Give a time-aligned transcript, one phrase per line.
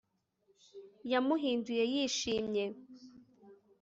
[1.11, 2.65] Yamuhinduye yishimye